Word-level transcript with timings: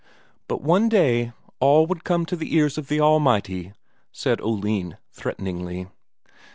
But 0.47 0.63
one 0.63 0.89
day 0.89 1.31
all 1.59 1.85
would 1.85 2.03
come 2.03 2.25
to 2.25 2.35
the 2.35 2.55
ears 2.55 2.79
of 2.79 2.87
the 2.87 2.99
Almighty, 2.99 3.73
said 4.11 4.41
Oline 4.41 4.97
threateningly. 5.11 5.89